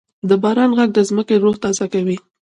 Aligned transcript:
د 0.29 0.31
باران 0.43 0.69
ږغ 0.77 0.89
د 0.95 0.99
ځمکې 1.09 1.35
روح 1.43 1.55
تازه 1.63 1.85
کوي. 1.93 2.17